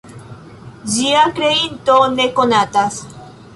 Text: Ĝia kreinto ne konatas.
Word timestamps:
Ĝia 0.93 1.27
kreinto 1.39 1.99
ne 2.17 2.29
konatas. 2.41 3.01